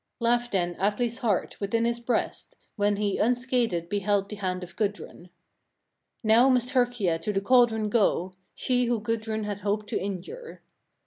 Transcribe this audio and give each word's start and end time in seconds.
10. 0.19 0.31
Laughed 0.31 0.51
then 0.53 0.73
Atli's 0.79 1.19
heart 1.19 1.57
within 1.61 1.85
his 1.85 1.99
breast, 1.99 2.55
when 2.75 2.95
he 2.95 3.19
unscathed 3.19 3.87
beheld 3.87 4.29
the 4.29 4.35
hand 4.37 4.63
of 4.63 4.75
Gudrun. 4.75 5.29
"Now 6.23 6.49
must 6.49 6.71
Herkia 6.71 7.19
to 7.21 7.31
the 7.31 7.39
cauldron 7.39 7.87
go, 7.87 8.33
she 8.55 8.85
who 8.85 8.99
Gudrun 8.99 9.43
had 9.43 9.59
hoped 9.59 9.87
to 9.89 9.99
injure." 10.03 10.63